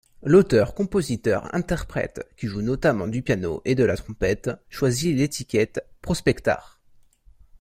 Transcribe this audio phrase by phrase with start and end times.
[0.23, 6.81] L'auteur-compositeur-interprète, qui joue notamment du piano et de la trompette, choisit l'étiquette Prospectart.